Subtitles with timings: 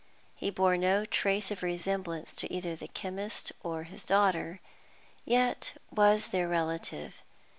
[0.35, 4.59] He bore no trace of resemblance to either the chemist or his daughter,
[5.25, 7.13] yet was their relative.